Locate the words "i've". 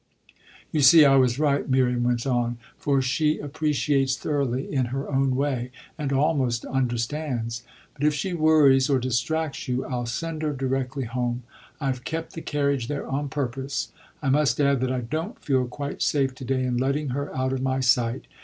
11.79-12.03